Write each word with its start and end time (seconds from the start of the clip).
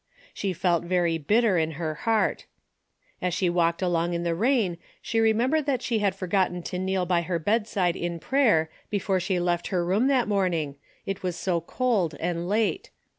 She 0.33 0.51
felt 0.51 0.83
very 0.83 1.19
bitter 1.19 1.59
in 1.59 1.73
her 1.73 1.93
heart. 2.09 2.47
As 3.21 3.35
she 3.35 3.49
Avalked 3.51 3.83
along 3.83 4.15
in 4.15 4.23
the 4.23 4.33
rain, 4.33 4.79
she 4.99 5.19
remem 5.19 5.21
DAILY 5.21 5.29
BATEy 5.29 5.37
73 5.37 5.59
bered 5.61 5.65
that 5.67 5.81
she 5.83 5.99
had 5.99 6.15
forgotten 6.15 6.63
to 6.63 6.79
kneel 6.79 7.05
by 7.05 7.21
her 7.21 7.37
bedside 7.37 7.95
in 7.95 8.17
prayer 8.17 8.71
before 8.89 9.19
she 9.19 9.39
left 9.39 9.67
her 9.67 9.85
room 9.85 10.07
that 10.07 10.27
morning, 10.27 10.77
it 11.05 11.21
was 11.21 11.35
so 11.35 11.61
cold 11.61 12.15
and 12.19 12.49
late. 12.49 12.89